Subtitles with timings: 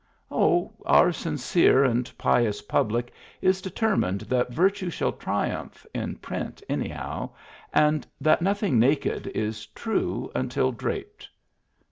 [0.15, 6.63] *'" Oh, our sincere and pious public is determined that virtue shall triumph in print,
[6.67, 7.29] anyhow—
[7.71, 11.29] and that nothing naked is true until draped."